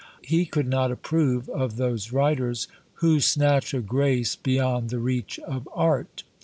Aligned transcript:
He 0.23 0.47
could 0.47 0.67
not 0.67 0.89
approve 0.91 1.47
of 1.49 1.75
those 1.75 2.11
writers, 2.11 2.67
Who 3.05 3.19
snatch 3.19 3.71
a 3.75 3.81
grace 3.81 4.35
beyond 4.35 4.89
the 4.89 4.97
reach 4.97 5.37
of 5.45 5.69
art. 5.75 6.23